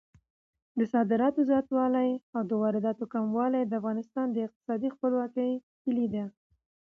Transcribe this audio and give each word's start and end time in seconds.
د 0.79 0.81
صادراتو 0.93 1.41
زیاتوالی 1.49 2.09
او 2.35 2.41
د 2.49 2.51
وارداتو 2.61 3.03
کموالی 3.13 3.61
د 3.65 3.71
افغانستان 3.81 4.27
د 4.31 4.37
اقتصادي 4.47 4.89
خپلواکۍ 4.95 5.51
کیلي 5.83 6.07
ده. 6.13 6.25